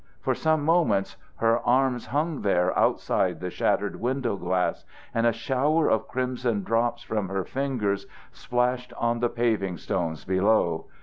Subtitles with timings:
[0.19, 5.91] For some moments her arms hung there outside the shattered window glass, and a shower
[5.91, 10.87] of crimson drops from her fingers splashed on the paving stones below.